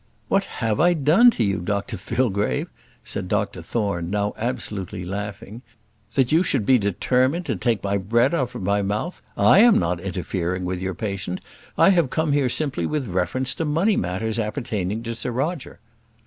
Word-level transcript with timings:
"What 0.29 0.45
have 0.65 0.79
I 0.79 0.95
done 0.95 1.29
to 1.29 1.43
you, 1.43 1.59
Dr 1.59 1.95
Fillgrave," 1.95 2.69
said 3.03 3.27
Dr 3.27 3.61
Thorne, 3.61 4.09
now 4.09 4.33
absolutely 4.35 5.05
laughing, 5.05 5.61
"that 6.15 6.31
you 6.31 6.41
should 6.41 6.65
determine 6.65 7.43
to 7.43 7.55
take 7.55 7.83
my 7.83 7.97
bread 7.99 8.33
out 8.33 8.55
of 8.55 8.63
my 8.63 8.81
mouth? 8.81 9.21
I 9.37 9.59
am 9.59 9.77
not 9.77 9.99
interfering 10.01 10.65
with 10.65 10.81
your 10.81 10.95
patient. 10.95 11.39
I 11.77 11.89
have 11.89 12.09
come 12.09 12.31
here 12.31 12.49
simply 12.49 12.87
with 12.87 13.09
reference 13.09 13.53
to 13.53 13.63
money 13.65 13.95
matters 13.95 14.39
appertaining 14.39 15.03
to 15.03 15.13
Sir 15.13 15.29
Roger." 15.31 15.79